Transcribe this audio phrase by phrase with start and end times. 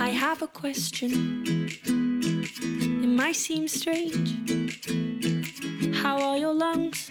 [0.00, 1.44] I have a question.
[3.02, 4.36] It might seem strange.
[6.02, 7.10] How are your lungs?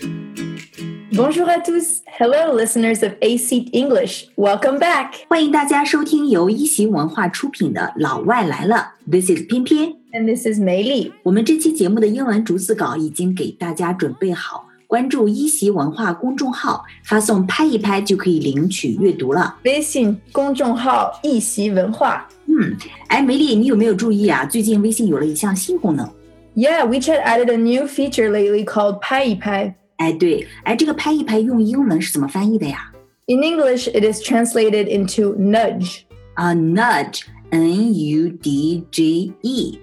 [1.14, 2.02] Bonjour à tous.
[2.08, 4.28] Hello, listeners of AC English.
[4.38, 5.26] Welcome back.
[5.28, 8.94] 欢迎大家收听由一席文化出品的《老外来了》。
[9.12, 11.12] This is 翩翩，and this is 梅莉。
[11.24, 14.67] 我们这期节目的英文逐字稿已经给大家准备好。
[14.88, 19.58] 关注一席文化公众号，发送“拍一拍”就可以领取阅读了。
[19.66, 22.26] 微信公众号一席文化。
[22.46, 22.74] 嗯，
[23.08, 24.46] 哎，梅丽，你有没有注意啊？
[24.46, 26.10] 最近微信有了一项新功能。
[26.56, 29.76] Yeah, WeChat added a new feature lately called 拍一拍。
[29.98, 32.92] 哎，对，哎，这个“拍一拍”用英文是怎么翻译的呀
[33.28, 36.04] ？In English, it is translated into nudge.
[36.36, 39.80] 啊、n u d g e n u d g e。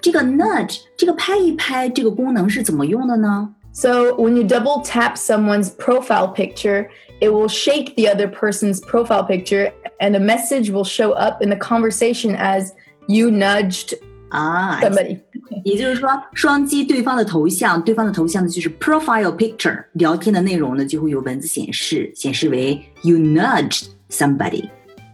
[0.00, 3.54] 这个 nudge，这个拍一拍这个功能是怎么用的呢？
[3.71, 6.89] So when you double tap someone's profile picture,
[7.21, 11.49] it will shake the other person's profile picture and a message will show up in
[11.49, 12.71] the conversation as
[13.07, 13.93] you nudged
[14.29, 15.19] 啊， somebody.
[15.63, 24.69] 也就是说，双击对方的头像，对方的头像呢就是 profile picture，聊天的内容呢就会有文字显示，显示为 you nudged somebody。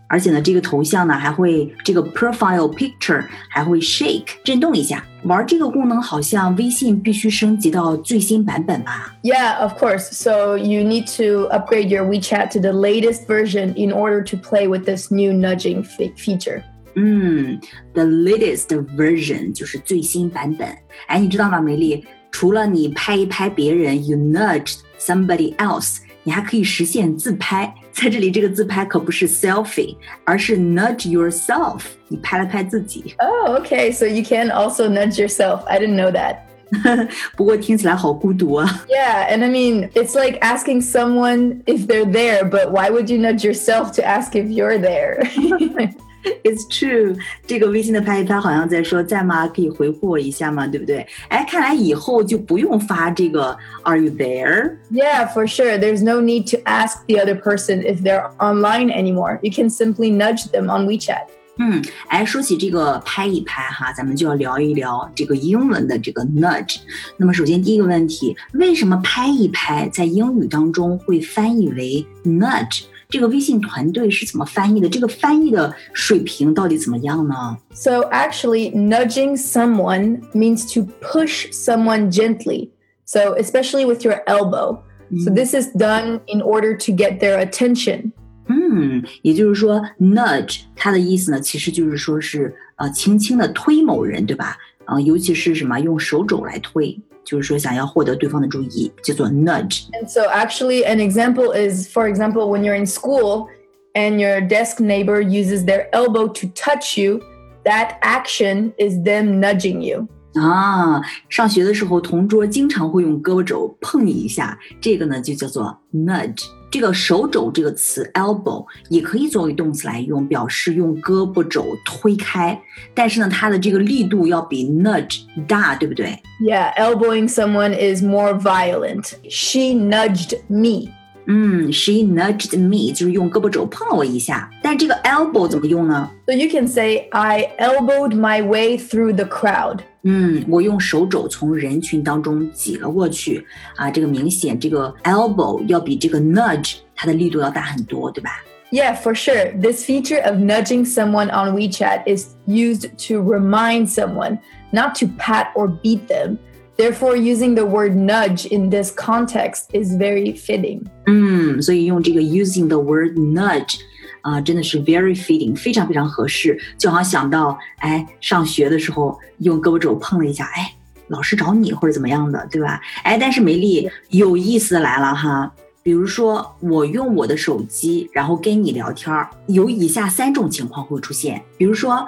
[0.08, 5.04] 而且呢，这个头像呢还会这个 profile picture 还会 shake 震动一下。
[5.24, 10.12] 玩这个功能好像微信必须升级到最新版本吧？Yeah, of course.
[10.12, 14.68] So you need to upgrade your WeChat to the latest version in order to play
[14.68, 15.84] with this new nudging
[16.16, 16.62] feature.
[16.94, 17.60] 嗯
[17.94, 20.68] ，the latest version 就是最新版本。
[21.08, 22.04] 哎，你知道吗，梅莉？
[22.30, 25.98] 除了你拍一拍别人，you nudged somebody else。
[26.27, 27.73] 你还可以实现自拍。
[27.91, 33.13] 在这里，这个自拍可不是 selfie，而是 nudge yourself，你拍了拍自己。
[33.19, 33.93] Oh, okay.
[33.93, 35.63] So you can also nudge yourself.
[35.65, 36.37] I didn't know that.
[37.35, 38.83] 不过听起来好孤独啊。
[38.89, 43.19] Yeah, and I mean, it's like asking someone if they're there, but why would you
[43.19, 45.21] nudge yourself to ask if you're there?
[46.43, 49.45] It's true，这个微信的拍一拍好像在说在吗？
[49.47, 50.65] 可以回复我一下吗？
[50.65, 51.05] 对不对？
[51.27, 54.77] 哎，看来以后就不用发这个 Are you there？
[54.89, 55.77] yeah, for sure.
[55.77, 59.39] There's no need to ask the other person if they're online anymore.
[59.41, 61.25] You can simply nudge them on WeChat.
[61.57, 66.77] 嗯，哎，说起这个拍一拍哈，咱们就要聊一聊这个英文的这个 nudge。
[67.17, 72.83] 那么，首先第一个问题，为什么拍一拍在英语当中会翻译为 nudge？
[73.09, 74.89] 这个微信团队是怎么翻译的？
[74.89, 77.57] 这个翻译的水平到底怎么样呢？
[77.73, 82.69] So actually, nudging someone means to push someone gently.
[83.05, 84.79] So especially with your elbow.
[85.23, 88.13] So this is done in order to get their attention.
[88.47, 94.57] 嗯，也就是说，nudge 它的意思呢，其实就是说是呃，轻轻的推某人，对吧？
[94.85, 99.85] 啊、尤其是什么用手肘来推， 就是说想要获得对方的注意，叫做 nudge。
[99.91, 103.47] And so, actually, an example is for example, when you're in school
[103.93, 107.21] and your desk neighbor uses their elbow to touch you,
[107.63, 110.07] that action is them nudging you.
[110.35, 110.99] 啊，
[111.29, 116.43] 上学的时候，同桌经常会用胳膊肘碰你一下，这个呢就叫做 nudge。
[116.70, 122.60] 这个手肘这个词 elbow 也可以作为动词来用，表示用胳膊肘推开，
[122.94, 129.12] 但是呢，它的这个力度要比 nudge 大，对不对？Yeah, elbowing someone is more violent.
[129.30, 130.92] She nudged me.
[131.27, 136.11] 嗯，she nudged me 就是用胳膊肘碰了我一下，但这个 elbow 怎么用呢？
[136.27, 139.79] So you can say, I elbowed my way through the crowd.
[140.01, 143.45] 嗯，我用手肘从人群当中挤了过去
[143.77, 148.43] 啊，这个明显这个 elbow 要比这个 nudge 它的力度要大很多，对吧？
[148.73, 149.53] Yeah, for sure.
[149.61, 154.39] This feature of nudging someone on WeChat is used to remind someone,
[154.71, 156.37] not to pat or beat them.
[156.78, 160.82] Therefore, using the word nudge in this context is very fitting.
[161.06, 163.80] 嗯，所以用这个 using the word nudge
[164.20, 166.56] 啊、呃，真的是 very fitting，非常非常合适。
[166.78, 170.72] 就好像想到，哎，上学的时候用胳膊肘碰了一下，哎，
[171.08, 172.80] 老师找你或者怎么样的，对吧？
[173.02, 175.52] 哎，但是梅莉有意思来了哈。
[175.82, 181.42] 比如说，我用我的手机，然后跟你聊天儿，有以下三种情况会出现。
[181.56, 182.06] 比如说，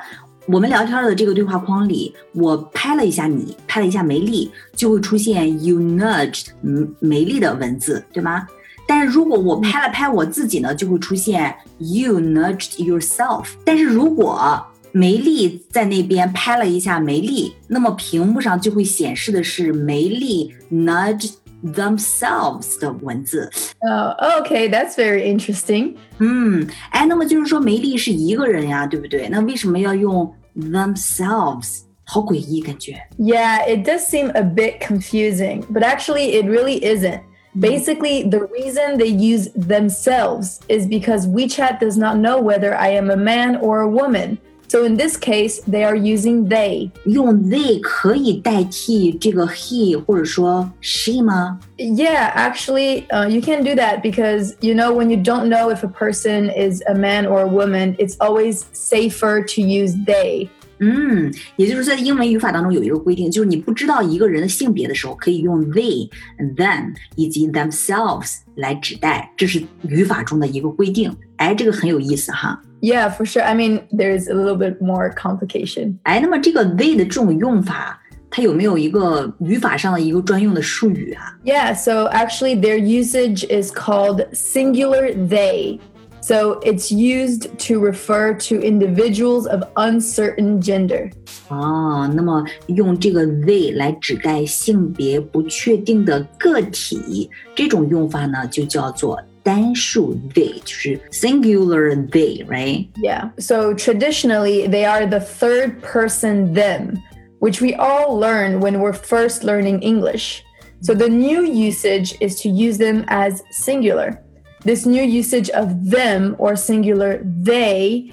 [0.52, 8.48] 我们聊天的这个对话框里，我拍了一下你，拍了一下梅丽，就会出现 you nudged 嗯梅丽的文字，对吗？
[8.84, 13.44] 但是如果我拍了拍我自己呢，就会出现 you nudged yourself。
[13.64, 14.60] 但是如果
[14.90, 23.48] 梅丽在那边拍了一下梅丽，那么屏幕上就会显示的是梅丽 nudged themselves 的文字。
[23.78, 25.94] Oh, okay, that's very interesting.
[26.18, 29.28] 嗯，哎，那么就是说梅丽是一个人呀，对不对？
[29.28, 31.81] 那为什么要用 themselves？
[32.03, 33.01] 好诡异，感觉。
[33.17, 37.21] Yeah, it does seem a bit confusing, but actually, it really isn't.
[37.57, 43.09] Basically, the reason they use themselves is because WeChat does not know whether I am
[43.09, 44.37] a man or a woman.
[44.69, 46.89] So in this case, they are using they.
[47.05, 51.59] 用 they 可以代替这个 he 或者说 she 吗？
[51.77, 55.83] Yeah, actually, uh, you can do that because you know when you don't know if
[55.83, 60.49] a person is a man or a woman, it's always safer to use they.
[60.79, 71.15] 嗯，也就是在英文语法当中有一个规定，就是你不知道一个人的性别的时候，可以用 they、them 以及 themselves 来指代，这是语法中的一个规定。
[71.37, 72.61] 哎，这个很有意思哈。
[72.81, 73.43] Yeah, for sure.
[73.43, 75.97] I mean, there's a little bit more complication.
[76.03, 77.99] 哎，那么这个 they 的这种用法，
[78.29, 81.35] 它有没有一个语法上的一个专用的术语啊？
[81.43, 85.79] Yeah, so actually, their usage is called singular they.
[86.21, 91.11] So it's used to refer to individuals of uncertain gender.
[91.49, 102.87] 哦，那么用这个 they 来指代性别不确定的个体，这种用法呢，就叫做 单数 they，就是 singular they，right？
[102.95, 103.29] Yeah.
[103.37, 107.01] So traditionally, they are the third person them,
[107.39, 110.41] which we all learn when we're first learning English.
[110.81, 114.21] So the new usage is to use them as singular.
[114.63, 118.11] This new usage of them or singular they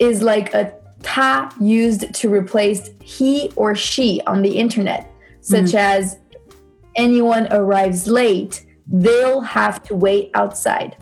[0.00, 0.72] is like a
[1.02, 5.10] ta used to replace he or she on the internet,
[5.40, 6.18] such as
[6.96, 10.92] anyone arrives late, they'll have to wait outside.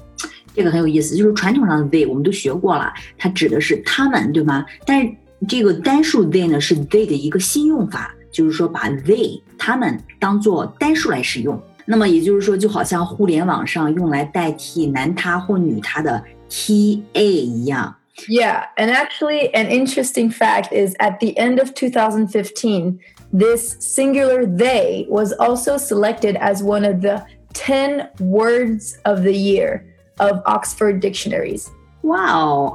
[0.54, 4.64] 这个很有意思，就是传统上的 they 我们都学过了，它指的是他们，对吗？
[4.84, 5.10] 但是
[5.48, 11.60] 这个单数 they 呢，是 they 的一个新用法，就是说把 they 他们当做单数来使用。
[11.84, 17.96] 那么也就是说，就好像互联网上用来代替男他或女他的 ta 一样。
[18.28, 22.98] Yeah, and actually, an interesting fact is at the end of 2015,
[23.32, 29.83] this singular they was also selected as one of the 10 words of the year
[30.19, 31.67] of Oxford dictionaries.
[32.01, 32.73] Wow,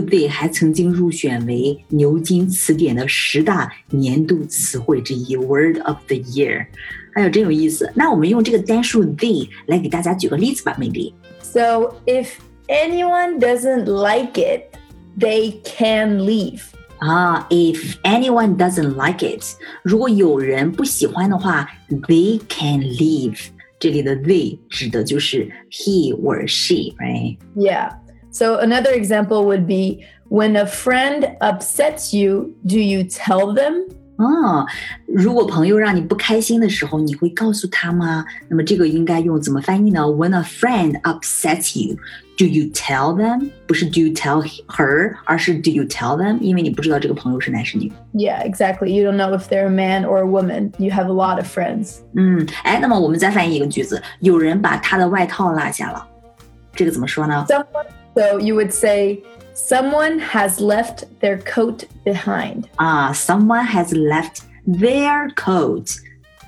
[0.00, 6.66] Z 还曾经入选为牛津词典的十大年度词汇之一 （Word of the Year）。
[7.14, 7.92] 哎呦，真有意思！
[7.94, 11.14] 那我们用这个单数 Z 来给大家举个例子吧，梅莉。
[11.42, 12.28] So if
[12.68, 14.74] anyone doesn't like it,
[15.18, 16.62] they can leave
[16.99, 19.43] 啊，if anyone doesn't like it，
[19.83, 21.67] 如果有人不喜欢的话，
[22.07, 23.37] they can leave。
[23.77, 27.37] 这里的 they 指的就是 he or she，right？
[27.55, 27.91] Yeah.
[28.31, 33.87] So another example would be when a friend upsets you, do you tell them?
[34.19, 34.65] 哦，
[35.07, 38.25] 如果朋友让你不开心的时候，你会告诉他吗？
[38.47, 40.03] 那么这个应该用怎么翻译呢？
[40.03, 41.97] When a friend upsets you,
[42.37, 43.49] do you tell them？
[43.67, 46.39] 不是 do you tell her，而是 do you tell them？
[46.39, 47.91] 因为你不知道这个朋友是男是女。
[48.13, 48.91] Yeah, exactly.
[48.91, 50.71] You don't know if they're a man or a woman.
[50.77, 51.97] You have a lot of friends.
[52.15, 56.07] 嗯，哎，那么我们再翻译一个句子：有人把他的外套落下了，
[56.73, 57.45] 这个怎么说呢？
[57.49, 57.65] Someone,
[58.15, 59.21] so you would say,
[59.59, 62.65] someone has left their coat behind.
[62.77, 65.99] 啊，someone has left their coat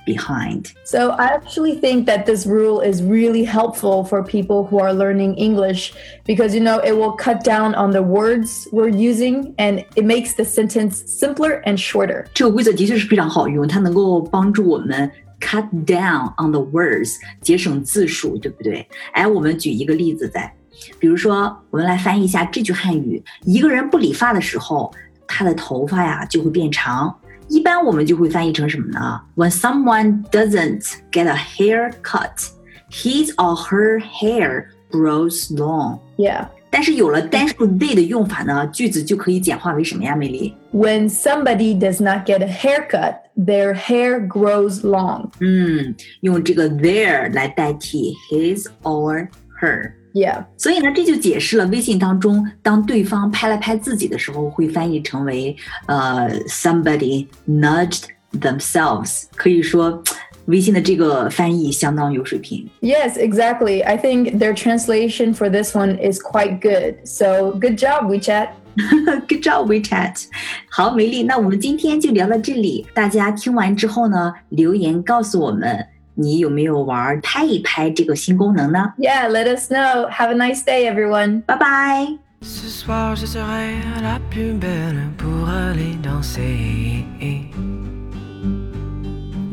[0.06, 0.72] behind。
[0.86, 5.36] So I actually think that this rule is really helpful for people who are learning
[5.36, 5.94] English
[6.26, 10.34] because you know it will cut down on the words we're using and it makes
[10.36, 12.26] the sentence simpler and shorter.
[12.34, 15.12] 这个规则的确是非常好用，它能够帮助我们
[15.42, 18.88] cut down on the words，节省字数，对不对？
[19.12, 20.52] 哎，我们举一个例子在，
[20.99, 24.93] 比如说，我们来翻译一下这句汉语：一个人不理发的时候，
[25.27, 27.15] 他的头发呀就会变长。
[27.49, 32.49] 一般我们就会翻译成什么呢？When someone doesn't get a haircut,
[32.91, 35.99] his or her hair grows long.
[36.17, 36.47] Yeah.
[36.71, 40.17] 但是有了单数 they 的用法呢，句子就可以简化为什么呀？
[40.17, 45.29] 梅莉，When somebody does not get a haircut, their hair grows long。
[45.41, 49.29] 嗯，用这个 their 来代替 his or
[49.61, 49.93] her。
[50.15, 58.05] yeah，所以呢，这就解释了微信当中，当对方拍了拍自己的时候，会翻译成为呃，somebody nudged
[58.41, 59.25] themselves。
[59.37, 60.03] 可以说，
[60.47, 62.69] 微信的这个翻译相当有水平。
[62.81, 63.85] Yes, exactly.
[63.85, 66.97] I think their translation for this one is quite good.
[67.05, 68.49] So good job, WeChat.
[69.29, 70.25] Good job, WeChat。
[70.71, 72.87] 好，梅莉，那我们今天就聊到这里。
[72.95, 75.87] 大家听完之后呢，留言告诉我们。
[76.16, 78.94] 你有没有玩拍一拍这个新功能呢？
[78.98, 80.10] Yeah, let us know.
[80.10, 81.42] Have a nice day, everyone.
[81.46, 82.18] 拜拜。
[82.42, 87.04] Ce soir, je serai la plus belle pour aller danser.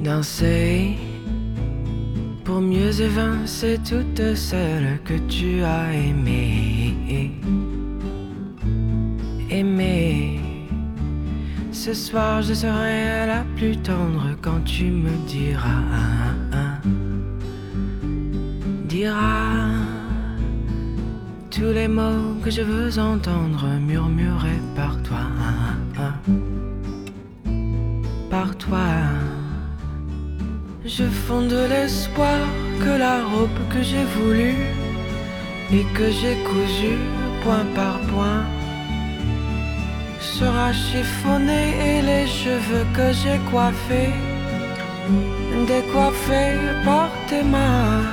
[0.04, 0.98] Danser
[2.44, 7.32] pour mieux évincer toutes celles que tu as aimées.
[9.50, 10.07] Aimer.
[11.85, 15.85] Ce soir, je serai la plus tendre quand tu me diras.
[18.83, 19.69] Diras
[21.49, 25.23] tous les mots que je veux entendre murmurés par toi.
[28.29, 28.87] Par toi.
[30.83, 32.41] Je fonde l'espoir
[32.81, 34.67] que la robe que j'ai voulue
[35.71, 36.99] et que j'ai cousue
[37.41, 38.58] point par point
[40.37, 44.13] sera chiffonnée et les cheveux que j'ai coiffés
[45.67, 48.03] décoiffés par tes mains.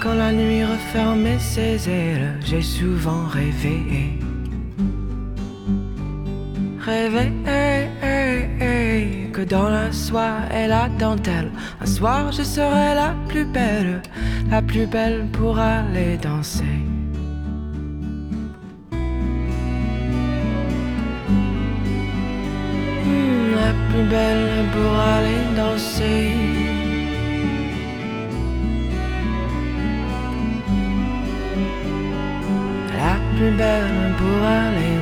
[0.00, 4.18] Quand la nuit refermait ses ailes, j'ai souvent rêvé.
[6.80, 7.32] Rêvé
[9.32, 11.50] que dans la soie et la dentelle,
[11.80, 14.02] un soir je serai la plus belle,
[14.50, 16.82] la plus belle pour aller danser.
[23.98, 26.32] Plus belle pour aller danser.
[32.96, 34.97] La plus belle pour aller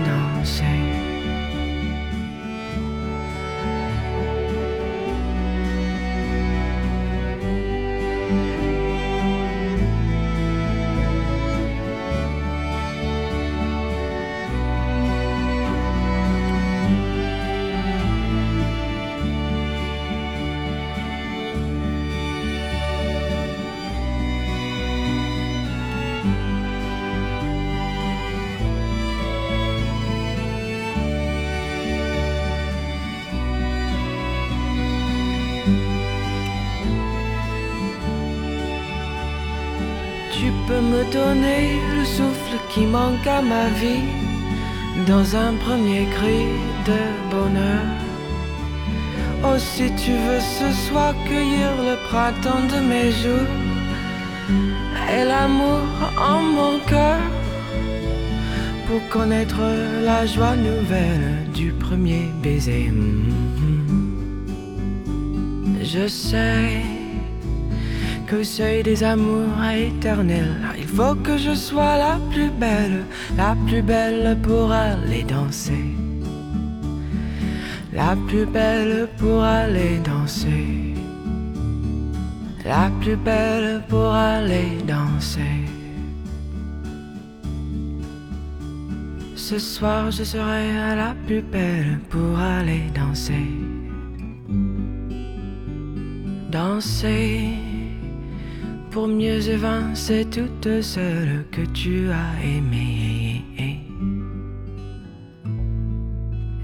[40.93, 41.65] me donner
[41.97, 44.09] le souffle qui manque à ma vie
[45.07, 46.43] dans un premier cri
[46.89, 47.01] de
[47.31, 47.87] bonheur.
[49.45, 53.53] Oh, si tu veux ce soir cueillir le printemps de mes jours
[55.15, 55.85] et l'amour
[56.33, 57.21] en mon cœur
[58.87, 59.63] pour connaître
[60.05, 62.91] la joie nouvelle du premier baiser.
[62.91, 63.47] Mhm.
[65.83, 66.86] Je sais
[68.29, 73.05] qu'au seuil des amours éternels, il faut que je sois la plus belle,
[73.37, 75.95] la plus belle pour aller danser.
[77.93, 80.95] La plus belle pour aller danser.
[82.65, 85.65] La plus belle pour aller danser.
[89.37, 93.49] Ce soir, je serai la plus belle pour aller danser.
[96.51, 97.66] Danser
[98.97, 103.45] pour mieux évincer toutes celles que tu as aimées.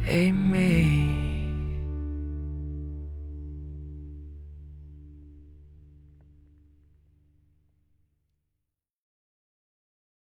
[0.09, 1.02] Aimées.